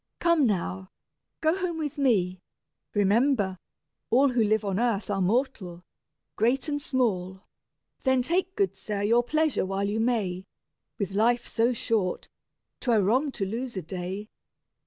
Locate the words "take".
8.23-8.55